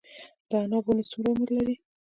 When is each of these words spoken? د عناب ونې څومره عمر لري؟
د 0.49 0.51
عناب 0.63 0.85
ونې 0.87 1.03
څومره 1.11 1.29
عمر 1.35 1.49
لري؟ 1.57 1.75